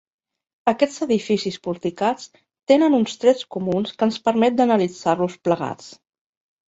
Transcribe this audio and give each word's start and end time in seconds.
Aquests 0.69 1.03
edificis 1.05 1.59
porticats 1.67 2.25
tenen 2.73 2.95
uns 3.01 3.21
trets 3.25 3.47
comuns 3.57 3.93
que 4.01 4.09
ens 4.11 4.19
permet 4.31 4.57
d'analitzar-los 4.63 5.37
plegats. 5.49 5.93